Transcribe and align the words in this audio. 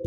Hey, 0.00 0.06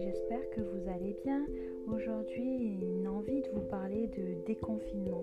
j'espère 0.00 0.48
que 0.50 0.60
vous 0.62 0.88
allez 0.88 1.14
bien. 1.22 1.46
Aujourd'hui, 1.92 2.78
une 2.80 3.06
envie 3.08 3.42
de 3.42 3.48
vous 3.52 3.60
parler 3.60 4.06
de 4.06 4.42
déconfinement. 4.46 5.22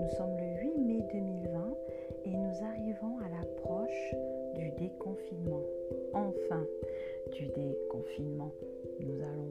Nous 0.00 0.08
sommes 0.16 0.36
le 0.36 0.62
8 0.62 0.78
mai 0.78 1.02
2020 1.12 1.74
et 2.24 2.30
nous 2.30 2.62
arrivons 2.62 3.18
à 3.18 3.28
l'approche 3.30 4.14
du 4.54 4.70
déconfinement. 4.78 5.64
Enfin, 6.12 6.64
du 7.32 7.46
déconfinement. 7.46 8.54
Nous 9.00 9.20
allons 9.22 9.48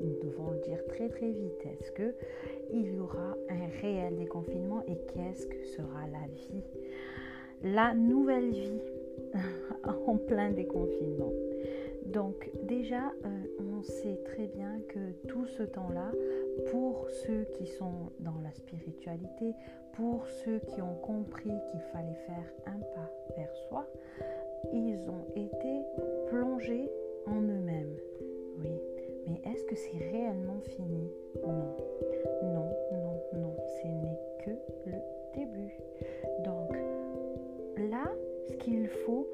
nous 0.00 0.16
devons 0.22 0.52
le 0.52 0.60
dire 0.60 0.86
très 0.86 1.08
très 1.08 1.32
vite. 1.32 1.60
Est-ce 1.64 1.90
que 1.90 2.14
il 2.72 2.94
y 2.94 3.00
aura 3.00 3.36
un 3.48 3.66
réel 3.80 4.16
déconfinement 4.16 4.84
et 4.86 4.96
qu'est-ce 5.12 5.44
que 5.46 5.64
sera 5.64 6.06
la 6.06 6.28
vie? 6.32 6.62
La 7.62 7.94
nouvelle 7.94 8.50
vie 8.50 8.80
en 9.84 10.16
plein 10.16 10.50
déconfinement. 10.50 11.32
Donc 12.06 12.50
déjà, 12.64 13.12
euh, 13.24 13.28
on 13.60 13.82
sait 13.82 14.18
très 14.24 14.46
bien 14.48 14.80
que 14.88 15.28
tout 15.28 15.46
ce 15.46 15.62
temps-là, 15.62 16.10
pour 16.70 17.08
ceux 17.08 17.44
qui 17.56 17.66
sont 17.66 18.10
dans 18.20 18.38
la 18.42 18.52
spiritualité, 18.52 19.54
pour 19.94 20.26
ceux 20.26 20.58
qui 20.58 20.82
ont 20.82 20.96
compris 21.02 21.52
qu'il 21.70 21.80
fallait 21.92 22.18
faire 22.26 22.52
un 22.66 22.78
pas 22.94 23.10
vers 23.36 23.54
soi, 23.68 23.86
ils 24.72 25.08
ont 25.08 25.26
été 25.36 25.82
plongés 26.28 26.90
en 27.26 27.40
eux-mêmes. 27.40 27.96
Oui, 28.58 28.80
mais 29.26 29.40
est-ce 29.50 29.64
que 29.64 29.76
c'est 29.76 29.98
réellement 30.10 30.60
fini? 30.60 31.10
Non, 31.42 31.76
non, 32.42 32.70
non, 32.92 33.40
non, 33.40 33.56
ce 33.80 33.86
n'est 33.86 34.44
que 34.44 34.50
le 34.90 34.98
début. 35.34 35.74
Qu'il 38.64 38.88
faut, 38.88 39.26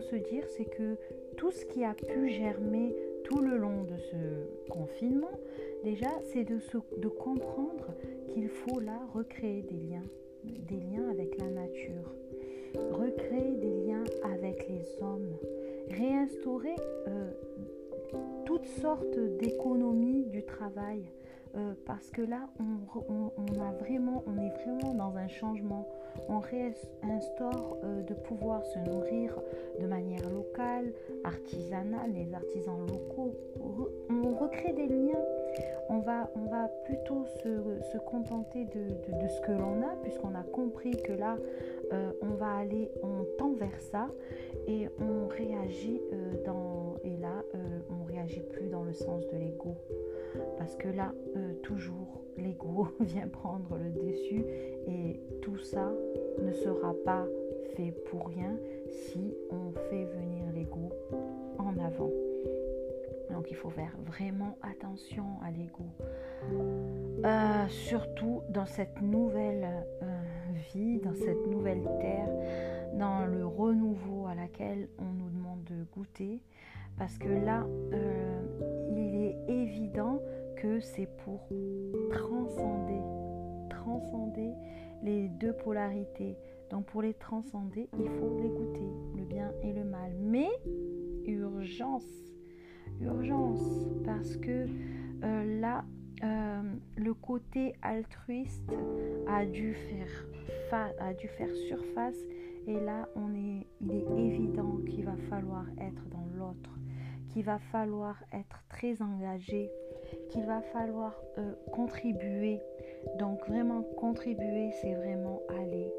se 0.00 0.16
dire, 0.16 0.44
c'est 0.56 0.64
que 0.64 0.96
tout 1.36 1.50
ce 1.50 1.64
qui 1.64 1.84
a 1.84 1.94
pu 1.94 2.28
germer 2.28 2.94
tout 3.24 3.40
le 3.40 3.56
long 3.56 3.84
de 3.84 3.96
ce 3.96 4.70
confinement, 4.70 5.38
déjà, 5.84 6.10
c'est 6.32 6.44
de, 6.44 6.58
de 6.98 7.08
comprendre 7.08 7.94
qu'il 8.28 8.48
faut 8.48 8.80
là 8.80 8.98
recréer 9.14 9.62
des 9.62 9.78
liens, 9.78 10.04
des 10.44 10.80
liens 10.80 11.08
avec 11.10 11.38
la 11.38 11.48
nature, 11.48 12.14
recréer 12.90 13.56
des 13.56 13.86
liens 13.86 14.04
avec 14.24 14.68
les 14.68 15.02
hommes, 15.02 15.36
réinstaurer 15.90 16.76
euh, 17.08 17.30
toutes 18.44 18.66
sortes 18.66 19.18
d'économies 19.38 20.26
du 20.26 20.42
travail. 20.44 21.04
Euh, 21.54 21.74
parce 21.84 22.10
que 22.10 22.22
là, 22.22 22.48
on, 22.58 23.60
a 23.60 23.72
est 23.72 23.84
vraiment 23.84 24.94
dans 24.94 25.16
un 25.16 25.28
changement. 25.28 25.86
On 26.28 26.38
réinstaure 26.38 27.76
euh, 27.84 28.02
de 28.02 28.14
pouvoir 28.14 28.64
se 28.64 28.78
nourrir 28.78 29.38
de 29.78 29.86
manière 29.86 30.28
locale, 30.30 30.92
artisanale, 31.24 32.12
les 32.14 32.32
artisans 32.32 32.78
locaux. 32.86 33.34
On 34.08 34.34
recrée 34.34 34.72
des 34.72 34.86
liens. 34.86 35.24
On 35.90 35.98
va, 35.98 36.30
on 36.36 36.46
va 36.48 36.68
plutôt 36.86 37.26
se, 37.42 37.98
contenter 37.98 38.64
de, 38.64 39.28
ce 39.28 39.40
que 39.42 39.52
l'on 39.52 39.82
a, 39.82 39.94
puisqu'on 40.02 40.34
a 40.34 40.42
compris 40.42 40.92
que 40.92 41.12
là, 41.12 41.36
euh, 41.92 42.12
on 42.22 42.34
va 42.34 42.56
aller, 42.56 42.90
on 43.02 43.26
tend 43.36 43.52
vers 43.52 43.78
ça 43.80 44.08
et 44.66 44.88
on 44.98 45.28
réagit 45.28 46.00
dans. 46.46 46.96
Et 47.04 47.16
là, 47.16 47.42
on 47.90 48.04
réagit 48.04 48.40
plus 48.40 48.68
dans 48.68 48.84
le 48.84 48.92
sens 48.94 49.26
de 49.26 49.36
l'ego. 49.36 49.74
Parce 50.58 50.76
que 50.76 50.88
là, 50.88 51.12
euh, 51.36 51.54
toujours, 51.62 52.22
l'ego 52.36 52.88
vient 53.00 53.28
prendre 53.28 53.76
le 53.76 53.90
dessus 53.90 54.44
et 54.88 55.20
tout 55.42 55.58
ça 55.58 55.92
ne 56.40 56.52
sera 56.52 56.94
pas 57.04 57.26
fait 57.76 57.92
pour 58.10 58.28
rien 58.28 58.56
si 58.88 59.34
on 59.50 59.72
fait 59.90 60.04
venir 60.04 60.44
l'ego 60.54 60.90
en 61.58 61.76
avant. 61.78 62.10
Donc 63.30 63.50
il 63.50 63.56
faut 63.56 63.70
faire 63.70 63.96
vraiment 64.04 64.56
attention 64.62 65.24
à 65.42 65.50
l'ego. 65.50 65.84
Euh, 67.24 67.68
surtout 67.68 68.42
dans 68.50 68.66
cette 68.66 69.00
nouvelle 69.00 69.86
euh, 70.02 70.06
vie, 70.74 70.98
dans 70.98 71.14
cette 71.14 71.46
nouvelle 71.46 71.82
terre, 72.00 72.28
dans 72.94 73.26
le 73.26 73.46
renouveau 73.46 74.26
à 74.26 74.34
laquelle 74.34 74.88
on 74.98 75.12
nous 75.12 75.30
demande 75.30 75.64
de 75.64 75.84
goûter. 75.94 76.40
Parce 76.98 77.16
que 77.18 77.28
là, 77.28 77.66
il 78.90 79.14
est 79.14 79.36
évident 79.48 80.20
que 80.56 80.80
c'est 80.80 81.08
pour 81.24 81.48
transcender, 82.10 83.00
transcender 83.70 84.52
les 85.02 85.28
deux 85.28 85.52
polarités. 85.52 86.36
Donc 86.70 86.86
pour 86.86 87.02
les 87.02 87.14
transcender, 87.14 87.88
il 87.98 88.08
faut 88.08 88.38
les 88.40 88.48
goûter, 88.48 88.90
le 89.16 89.24
bien 89.24 89.52
et 89.62 89.72
le 89.72 89.84
mal. 89.84 90.12
Mais 90.20 90.48
urgence, 91.26 92.06
urgence, 93.00 93.88
parce 94.04 94.36
que 94.36 94.66
euh, 95.24 95.60
là, 95.60 95.84
euh, 96.24 96.62
le 96.96 97.14
côté 97.14 97.74
altruiste 97.82 98.72
a 99.26 99.44
dû 99.44 99.74
faire, 99.74 100.92
a 101.00 101.12
dû 101.12 101.28
faire 101.28 101.54
surface 101.68 102.18
et 102.66 102.80
là, 102.80 103.08
on 103.16 103.34
est, 103.34 103.66
il 103.80 103.92
est 103.92 104.26
évident 104.26 104.78
qu'il 104.88 105.04
va 105.04 105.16
falloir 105.28 105.66
être 105.78 106.08
dans 106.10 106.26
l'autre 106.36 106.70
qu'il 107.32 107.44
va 107.44 107.58
falloir 107.70 108.16
être 108.32 108.62
très 108.68 109.00
engagé, 109.00 109.70
qu'il 110.28 110.44
va 110.44 110.60
falloir 110.60 111.20
euh, 111.38 111.52
contribuer. 111.72 112.60
Donc 113.18 113.46
vraiment 113.48 113.82
contribuer, 113.96 114.70
c'est 114.80 114.94
vraiment 114.94 115.40
aller 115.48 115.92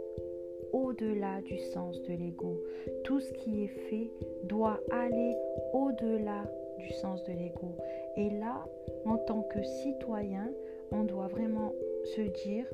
au-delà 0.72 1.42
du 1.42 1.58
sens 1.58 2.02
de 2.04 2.14
l'ego. 2.14 2.62
Tout 3.04 3.20
ce 3.20 3.32
qui 3.34 3.64
est 3.64 3.90
fait 3.90 4.12
doit 4.46 4.80
aller 4.92 5.36
au-delà 5.74 6.44
du 6.78 6.92
sens 6.94 7.24
de 7.24 7.34
l'ego. 7.34 7.78
Et 8.16 8.30
là, 8.30 8.66
en 9.06 9.18
tant 9.18 9.42
que 9.44 9.64
citoyen, 9.64 10.50
on 10.92 11.04
doit 11.04 11.28
vraiment 11.28 11.74
se 12.16 12.22
dire 12.22 12.66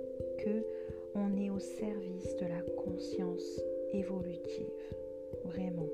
que 0.44 0.66
on 1.16 1.35
est 1.38 1.49
au 1.49 1.59
service 1.59 2.35
de 2.38 2.45
la 2.45 2.61
conscience 2.78 3.61
évolutive. 3.94 4.72
Vraiment. 5.45 5.88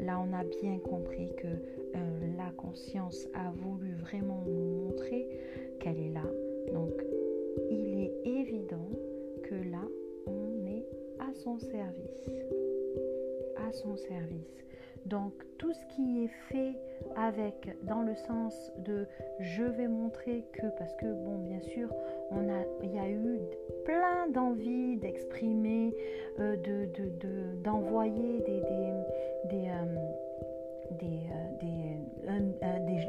Là, 0.00 0.20
on 0.20 0.32
a 0.34 0.44
bien 0.44 0.78
compris 0.78 1.30
que 1.36 1.46
euh, 1.46 2.36
la 2.36 2.50
conscience 2.56 3.28
a 3.34 3.50
voulu 3.50 3.94
vraiment 3.94 4.42
nous 4.46 4.86
montrer 4.86 5.26
qu'elle 5.80 5.98
est 5.98 6.12
là. 6.12 6.24
Donc, 6.72 6.92
il 7.70 8.00
est 8.00 8.12
évident 8.24 8.88
que 9.44 9.54
là, 9.54 9.82
on 10.26 10.66
est 10.66 10.84
à 11.18 11.32
son 11.34 11.58
service. 11.58 12.30
À 13.56 13.72
son 13.72 13.96
service. 13.96 14.64
Donc, 15.06 15.32
tout 15.58 15.72
ce 15.72 15.94
qui 15.94 16.24
est 16.24 16.52
fait 16.52 16.74
avec, 17.14 17.76
dans 17.84 18.02
le 18.02 18.14
sens 18.14 18.72
de 18.84 19.06
je 19.40 19.62
vais 19.62 19.88
montrer 19.88 20.44
que, 20.52 20.66
parce 20.78 20.94
que, 20.96 21.06
bon, 21.06 21.38
bien 21.38 21.60
sûr, 21.60 21.88
il 22.82 22.94
y 22.94 22.98
a 22.98 23.08
eu 23.08 23.40
plein 23.84 24.28
d'envie 24.28 24.96
d'exprimer, 24.96 25.94
euh, 26.40 26.56
d'envoyer 27.62 28.40
de, 28.40 28.60
des, 29.48 29.68
des, 30.90 31.26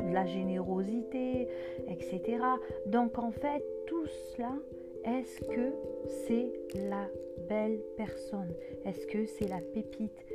de 0.07 0.13
la 0.13 0.25
générosité, 0.25 1.47
etc. 1.89 2.39
Donc 2.87 3.17
en 3.17 3.31
fait, 3.31 3.63
tout 3.87 4.05
cela, 4.05 4.53
est-ce 5.03 5.41
que 5.41 5.73
c'est 6.27 6.51
la 6.89 7.07
belle 7.49 7.79
personne? 7.95 8.53
Est-ce 8.85 9.05
que 9.07 9.25
c'est 9.25 9.47
la 9.47 9.61
pépite? 9.73 10.25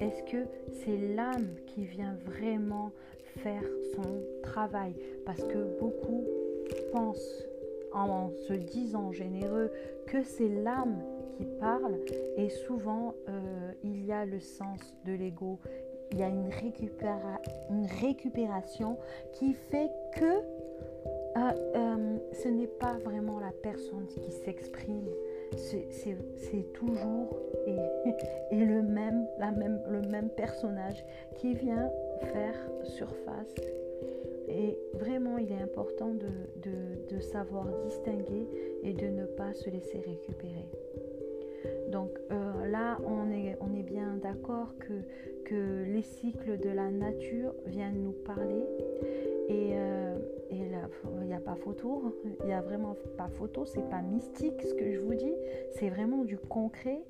Est-ce 0.00 0.22
que 0.24 0.46
c'est 0.70 0.96
l'âme 1.14 1.54
qui 1.66 1.84
vient 1.84 2.16
vraiment 2.24 2.90
faire 3.38 3.64
son 3.94 4.22
travail? 4.42 4.94
Parce 5.24 5.44
que 5.44 5.78
beaucoup 5.78 6.24
pensent 6.92 7.44
en 7.94 8.30
se 8.48 8.52
disant 8.52 9.12
généreux 9.12 9.70
que 10.06 10.22
c'est 10.22 10.48
l'âme 10.48 11.02
qui 11.36 11.44
parle 11.60 11.98
et 12.36 12.48
souvent 12.48 13.14
euh, 13.28 13.72
il 13.82 14.04
y 14.04 14.12
a 14.12 14.24
le 14.24 14.40
sens 14.40 14.80
de 15.04 15.12
l'ego 15.12 15.58
il 16.12 16.18
y 16.18 16.22
a 16.22 16.28
une, 16.28 16.50
récupération 18.00 18.98
qui 19.32 19.54
fait 19.54 19.90
que 20.14 20.24
euh, 20.24 21.50
euh, 21.74 22.18
ce 22.32 22.48
n'est 22.48 22.66
pas 22.66 22.98
vraiment 22.98 23.40
la 23.40 23.52
personne 23.62 24.06
qui 24.06 24.30
s'exprime. 24.30 25.08
C'est 25.56 26.72
toujours 26.74 27.36
et, 27.66 27.76
et, 28.50 28.64
le, 28.64 28.82
même, 28.82 29.26
la 29.38 29.50
même, 29.50 29.80
le 29.88 30.02
même 30.02 30.28
personnage 30.30 31.04
qui 31.36 31.54
vient 31.54 31.90
faire 32.26 32.56
surface. 32.84 33.54
Et 34.48 34.78
vraiment, 34.94 35.38
il 35.38 35.50
est 35.50 35.62
important 35.62 36.10
de, 36.14 37.20
savoir 37.20 37.66
distinguer 37.84 38.48
et 38.82 38.92
de 38.92 39.06
ne 39.06 39.24
pas 39.24 39.52
se 39.52 39.70
laisser 39.70 39.98
récupérer. 39.98 40.66
Donc 41.88 42.10
euh, 42.30 42.66
là, 42.66 42.98
on 43.06 43.30
est, 43.30 43.56
on 43.60 43.72
est 43.74 43.84
bien 43.84 44.18
d'accord 44.20 44.74
que, 44.78 44.92
les 45.54 46.00
cycles 46.00 46.58
de 46.58 46.70
la 46.70 46.90
nature 46.90 47.52
viennent 47.66 48.02
nous 48.02 48.14
parler. 48.24 48.64
Et, 49.50 49.72
euh, 49.74 50.16
il 50.50 51.26
n'y 51.26 51.34
a 51.34 51.40
pas 51.40 51.56
photo, 51.56 52.18
il 52.40 52.46
n'y 52.46 52.54
a 52.54 52.62
vraiment 52.62 52.96
pas 53.18 53.28
photo, 53.28 53.66
c'est 53.66 53.88
pas 53.90 54.00
mystique 54.00 54.62
ce 54.62 54.72
que 54.72 54.90
je 54.90 54.98
vous 54.98 55.14
dis, 55.14 55.34
c'est 55.72 55.90
vraiment 55.90 56.24
du 56.24 56.38
concret 56.38 57.02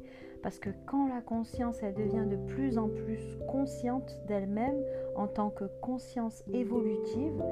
Parce 0.42 0.58
que 0.58 0.70
quand 0.86 1.08
la 1.08 1.20
conscience, 1.20 1.80
devient 1.80 2.26
de 2.28 2.36
plus 2.52 2.78
en 2.78 2.88
plus 2.88 3.38
consciente 3.48 4.20
d'elle-même 4.26 4.82
en 5.14 5.26
tant 5.28 5.50
que 5.50 5.64
conscience 5.80 6.42
évolutive, 6.52 7.42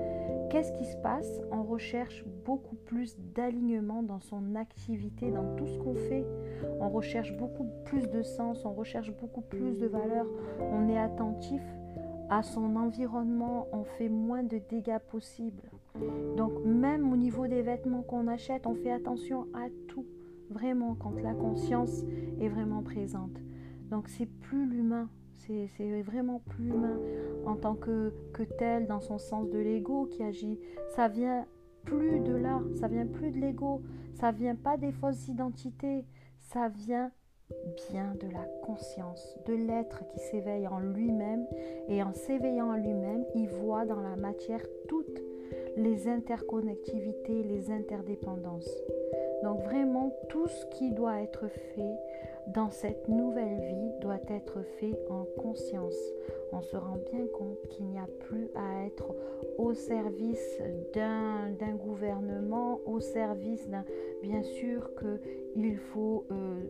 qu'est-ce 0.50 0.72
qui 0.72 0.86
se 0.86 0.96
passe? 0.96 1.40
On 1.52 1.62
recherche 1.62 2.24
beaucoup 2.44 2.74
plus 2.74 3.16
d'alignement 3.34 4.02
dans 4.02 4.20
son 4.20 4.56
activité, 4.56 5.30
dans 5.30 5.56
tout 5.56 5.66
ce 5.66 5.78
qu'on 5.78 5.94
fait. 5.94 6.26
On 6.80 6.88
recherche 6.88 7.36
beaucoup 7.36 7.66
plus 7.84 8.08
de 8.10 8.22
sens, 8.22 8.64
on 8.64 8.72
recherche 8.72 9.12
beaucoup 9.20 9.42
plus 9.42 9.78
de 9.78 9.86
valeur, 9.86 10.26
on 10.58 10.88
est 10.88 10.98
attentif 10.98 11.62
à 12.28 12.42
son 12.42 12.76
environnement, 12.76 13.66
on 13.72 13.84
fait 13.84 14.08
moins 14.08 14.42
de 14.42 14.60
dégâts 14.70 15.00
possibles. 15.10 15.68
Donc 16.36 16.52
même 16.64 17.12
au 17.12 17.16
niveau 17.16 17.46
des 17.46 17.62
vêtements 17.62 18.02
qu'on 18.02 18.28
achète, 18.28 18.66
on 18.66 18.74
fait 18.74 18.92
attention 18.92 19.46
à 19.54 19.68
tout, 19.88 20.06
vraiment, 20.50 20.94
quand 20.94 21.14
la 21.22 21.34
conscience 21.34 22.04
est 22.40 22.48
vraiment 22.48 22.82
présente. 22.82 23.40
Donc 23.90 24.08
c'est 24.08 24.26
plus 24.26 24.66
l'humain, 24.66 25.08
c'est 25.32 26.02
vraiment 26.02 26.40
plus 26.48 26.68
humain 26.68 26.98
en 27.46 27.56
tant 27.56 27.74
que, 27.74 28.12
tel 28.58 28.86
dans 28.86 29.00
son 29.00 29.18
sens 29.18 29.48
de 29.50 29.58
l'ego 29.58 30.06
qui 30.06 30.22
agit. 30.22 30.58
Ça 30.94 31.08
vient 31.08 31.46
plus 31.84 32.20
de 32.20 32.34
là, 32.34 32.60
ça 32.78 32.88
vient 32.88 33.06
plus 33.06 33.30
de 33.30 33.38
l'ego, 33.38 33.82
ça 34.14 34.32
vient 34.32 34.54
pas 34.54 34.76
des 34.76 34.92
fausses 34.92 35.28
identités, 35.28 36.04
ça 36.38 36.68
vient 36.68 37.10
bien 37.90 38.14
de 38.20 38.28
la 38.28 38.44
conscience, 38.62 39.36
de 39.46 39.54
l'être 39.54 40.06
qui 40.08 40.18
s'éveille 40.20 40.68
en 40.68 40.78
lui-même 40.78 41.46
et 41.88 42.02
en 42.02 42.12
s'éveillant 42.12 42.70
en 42.70 42.76
lui-même, 42.76 43.24
il 43.34 43.48
voit 43.48 43.84
dans 43.86 44.00
la 44.00 44.14
matière 44.16 44.64
toutes 44.88 45.20
les 45.76 46.06
interconnectivités, 46.06 47.42
les 47.42 47.70
interdépendances. 47.70 48.70
Donc 49.42 49.62
vraiment, 49.62 50.12
tout 50.28 50.48
ce 50.48 50.66
qui 50.66 50.90
doit 50.90 51.20
être 51.20 51.48
fait 51.48 51.96
dans 52.48 52.70
cette 52.70 53.08
nouvelle 53.08 53.60
vie 53.60 54.00
doit 54.00 54.20
être 54.28 54.62
fait 54.78 54.98
en 55.08 55.24
conscience. 55.40 55.96
On 56.52 56.62
se 56.62 56.76
rend 56.76 56.98
bien 57.12 57.26
compte 57.32 57.58
qu'il 57.68 57.86
n'y 57.86 57.98
a 57.98 58.08
plus 58.20 58.50
à 58.54 58.86
être 58.86 59.14
au 59.58 59.72
service 59.72 60.60
d'un 60.94 61.74
gouvernement, 61.76 62.80
au 62.86 63.00
service 63.00 63.68
d'un... 63.68 63.84
Bien 64.22 64.42
sûr 64.42 64.90
qu'il 64.96 65.76
faut... 65.76 66.26
Euh, 66.30 66.64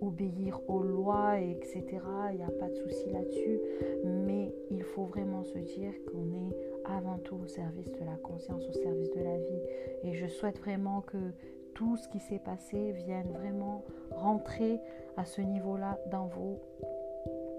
obéir 0.00 0.60
aux 0.68 0.82
lois, 0.82 1.38
etc. 1.40 1.84
Il 2.30 2.36
n'y 2.36 2.44
a 2.44 2.50
pas 2.50 2.68
de 2.68 2.74
souci 2.74 3.10
là-dessus. 3.10 3.60
Mais 4.04 4.54
il 4.70 4.82
faut 4.82 5.04
vraiment 5.04 5.44
se 5.44 5.58
dire 5.58 5.92
qu'on 6.06 6.32
est 6.32 6.56
avant 6.84 7.18
tout 7.18 7.36
au 7.42 7.46
service 7.46 7.90
de 7.92 8.04
la 8.04 8.16
conscience, 8.22 8.66
au 8.68 8.72
service 8.72 9.10
de 9.10 9.20
la 9.20 9.36
vie. 9.36 9.62
Et 10.04 10.14
je 10.14 10.26
souhaite 10.26 10.58
vraiment 10.58 11.02
que 11.02 11.16
tout 11.76 11.96
ce 11.98 12.08
qui 12.08 12.20
s'est 12.20 12.38
passé 12.38 12.92
vienne 12.92 13.30
vraiment 13.32 13.84
rentrer 14.10 14.80
à 15.18 15.26
ce 15.26 15.42
niveau-là 15.42 15.98
dans 16.10 16.26
vos 16.26 16.58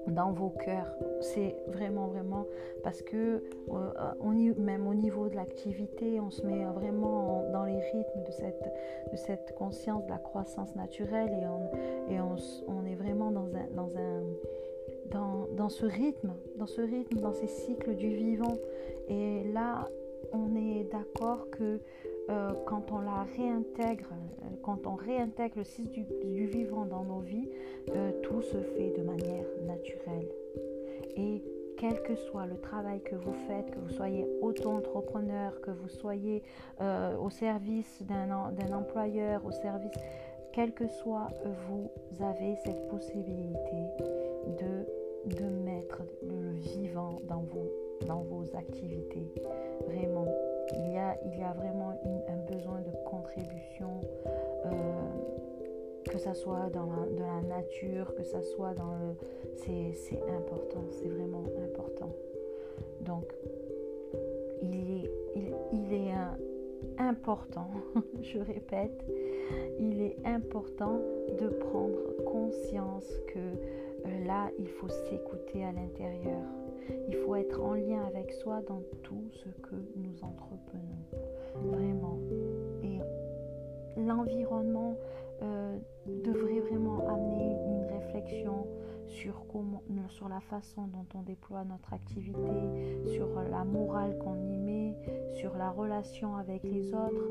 dans 0.08 0.32
vos 0.32 0.50
cœurs. 0.50 0.92
C'est 1.20 1.56
vraiment, 1.68 2.08
vraiment 2.08 2.46
parce 2.84 3.02
que 3.02 3.44
euh, 3.70 4.54
même 4.58 4.88
au 4.88 4.94
niveau 4.94 5.28
de 5.28 5.36
l'activité, 5.36 6.20
on 6.20 6.32
se 6.32 6.46
met 6.46 6.64
vraiment 6.66 7.44
dans 7.52 7.66
les 7.66 7.80
rythmes 7.80 8.24
de 8.26 8.32
cette, 8.32 8.74
de 9.12 9.18
cette 9.18 9.54
conscience 9.56 10.06
de 10.06 10.10
la 10.10 10.18
croissance 10.18 10.76
naturelle 10.76 11.32
et 11.34 11.46
on, 11.46 12.10
et 12.10 12.20
on, 12.22 12.86
est 12.86 12.96
vraiment 12.96 13.32
dans 13.32 13.54
un, 13.54 13.68
dans 13.76 13.98
un 13.98 14.24
dans, 15.12 15.48
dans, 15.56 15.70
ce 15.70 15.86
rythme, 15.86 16.34
dans 16.56 16.68
ce 16.68 16.82
rythme, 16.82 17.20
dans 17.20 17.34
ces 17.34 17.48
cycles 17.48 17.96
du 17.96 18.10
vivant. 18.10 18.56
Et 19.10 19.44
là, 19.54 19.88
on 20.34 20.56
est 20.56 20.84
d'accord 20.92 21.50
que 21.52 21.80
euh, 22.30 22.52
quand 22.66 22.92
on 22.92 23.00
la 23.00 23.26
réintègre, 23.38 24.10
euh, 24.12 24.56
quand 24.62 24.86
on 24.86 24.96
réintègre 24.96 25.60
le 25.60 25.64
cycle 25.64 26.04
du, 26.26 26.46
vivant 26.46 26.86
dans 26.86 27.04
nos 27.04 27.20
vies, 27.20 27.50
euh, 27.90 28.12
tout 28.22 28.42
se 28.42 28.58
fait 28.58 28.94
de 28.98 29.04
manière 29.04 29.46
naturelle. 29.66 30.28
Et 31.16 31.42
quel 31.78 32.02
que 32.04 32.16
soit 32.16 32.46
le 32.46 32.58
travail 32.58 33.02
que 33.02 33.16
vous 33.16 33.34
faites, 33.48 33.72
que 33.72 33.80
vous 33.80 33.92
soyez 33.92 34.28
auto-entrepreneur, 34.42 35.62
que 35.62 35.72
vous 35.72 35.88
soyez 35.88 36.42
au 36.80 37.30
service 37.30 38.02
d'un 38.02 38.74
employeur, 38.74 39.46
au 39.46 39.52
service, 39.52 39.92
quel 40.54 40.74
que 40.74 40.88
soit, 40.88 41.30
vous 41.68 41.90
avez 42.20 42.56
cette 42.66 42.88
possibilité 42.88 43.78
de, 44.60 44.88
de 45.26 45.44
mettre 45.44 46.04
le 46.22 46.52
vivant 46.52 47.20
dans 47.28 47.42
vos, 47.42 47.72
dans 48.06 48.22
vos 48.22 48.44
activités. 48.56 49.34
Vraiment 49.86 50.28
il 50.74 50.92
y 50.92 50.98
a, 50.98 51.18
il 51.26 51.40
y 51.40 51.44
a 51.44 51.54
vraiment 51.54 52.00
un 52.28 52.52
besoin 52.52 52.82
de 52.82 52.92
contribution, 53.06 54.02
euh, 54.66 54.70
que 56.10 56.18
ça 56.18 56.34
soit 56.34 56.70
dans 56.70 56.90
la, 57.18 57.42
nature, 57.42 58.14
que 58.16 58.24
ça 58.24 58.42
soit 58.42 58.74
dans 58.74 58.96
le... 58.96 59.16
C'est 59.56 60.22
important, 60.30 60.84
c'est 60.92 61.08
vraiment 61.08 61.44
important. 61.64 62.14
Donc, 63.02 63.26
il 64.62 65.04
est, 65.04 65.12
il, 65.72 65.94
est 65.94 66.14
important, 66.98 67.68
je 68.22 68.40
répète, 68.40 69.06
il 69.80 70.02
est 70.02 70.18
important 70.26 71.02
de 71.40 71.48
prendre 71.48 72.00
conscience 72.26 73.10
que 73.28 73.40
là, 74.26 74.50
il 74.60 74.68
faut 74.68 74.90
s'écouter 74.90 75.64
à 75.64 75.72
l'intérieur. 75.72 76.42
Il 77.10 77.16
faut 77.18 77.36
être 77.36 77.62
en 77.62 77.74
lien 77.74 78.06
avec 78.06 78.32
soi 78.32 78.62
dans 78.68 78.82
tout 79.04 79.30
ce 79.32 79.50
que 79.62 79.76
nous 79.96 80.24
entreprenons. 80.24 81.72
Vraiment. 81.72 82.18
Et 82.84 83.00
l'environnement 84.00 84.96
euh, 85.42 85.78
devrait 86.08 86.60
vraiment 86.60 87.08
amener 87.08 87.56
une 87.68 87.86
réflexion 88.00 88.68
sur, 89.08 90.30
la 90.30 90.40
façon 90.42 90.88
dont 90.88 91.06
on 91.16 91.22
déploie 91.22 91.64
notre 91.64 91.94
activité, 91.94 93.06
sur 93.06 93.28
la 93.50 93.64
morale 93.64 94.18
qu'on 94.18 94.36
y 94.36 94.58
met, 94.58 94.96
sur 95.36 95.56
la 95.56 95.70
relation 95.70 96.36
avec 96.36 96.64
les 96.64 96.94
autres, 96.94 97.30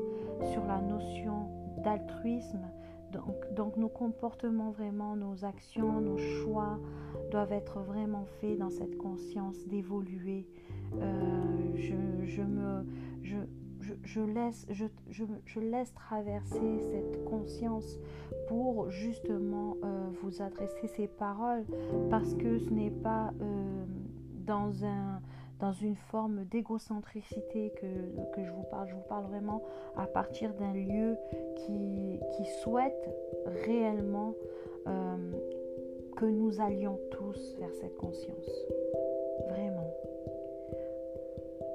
sur 0.51 0.65
la 0.65 0.81
notion 0.81 1.49
d'altruisme, 1.83 2.65
donc, 3.11 3.77
nos 3.77 3.89
comportements, 3.89 4.71
vraiment, 4.71 5.15
nos 5.15 5.45
actions, 5.45 6.01
nos 6.01 6.17
choix 6.17 6.79
doivent 7.31 7.53
être 7.53 7.79
vraiment 7.79 8.25
faits 8.39 8.57
dans 8.57 8.69
cette 8.69 8.97
conscience 8.97 9.65
d'évoluer. 9.67 10.45
Euh, 10.99 11.75
je, 11.75 12.41
me, 12.41 12.85
je, 14.03 14.21
laisse, 14.21 14.65
je, 14.69 15.59
laisse 15.59 15.93
traverser 15.93 16.79
cette 16.79 17.23
conscience 17.25 17.97
pour 18.47 18.89
justement 18.89 19.77
euh, 19.83 20.07
vous 20.21 20.41
adresser 20.41 20.87
ces 20.87 21.07
paroles 21.07 21.65
parce 22.09 22.33
que 22.35 22.59
ce 22.59 22.69
n'est 22.69 22.91
pas 22.91 23.31
euh, 23.41 23.85
dans 24.45 24.83
un 24.85 25.21
dans 25.59 25.71
une 25.71 25.95
forme 25.95 26.45
d'égocentricité 26.45 27.71
que, 27.79 28.35
que, 28.35 28.43
je 28.43 28.51
vous 28.51 28.63
parle. 28.63 28.87
Je 28.89 28.95
vous 28.95 29.07
parle 29.07 29.25
vraiment 29.25 29.63
à 29.95 30.05
partir 30.05 30.53
d'un 30.53 30.73
lieu 30.73 31.17
qui, 31.55 32.19
qui, 32.35 32.45
souhaite 32.61 33.09
réellement 33.65 34.35
euh, 34.87 35.17
que 36.15 36.25
nous 36.25 36.61
allions 36.61 36.99
tous 37.11 37.55
vers 37.59 37.73
cette 37.73 37.97
conscience. 37.97 38.49
Vraiment. 39.49 39.93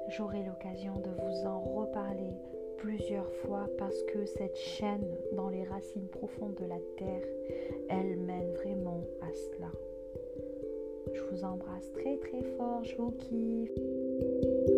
J'aurai 0.09 0.43
l'occasion 0.43 0.93
de 0.99 1.09
vous 1.09 1.47
en 1.47 1.59
reparler 1.59 2.33
plusieurs 2.77 3.31
fois 3.45 3.67
parce 3.77 4.03
que 4.03 4.25
cette 4.25 4.57
chaîne 4.57 5.07
dans 5.33 5.49
les 5.49 5.63
racines 5.63 6.07
profondes 6.09 6.55
de 6.55 6.65
la 6.65 6.79
terre, 6.97 7.23
elle 7.89 8.17
mène 8.17 8.53
vraiment 8.55 9.01
à 9.21 9.33
cela. 9.33 9.71
Je 11.13 11.21
vous 11.31 11.43
embrasse 11.43 11.91
très 11.93 12.17
très 12.17 12.43
fort, 12.57 12.83
je 12.83 12.95
vous 12.95 13.11
kiffe. 13.11 14.72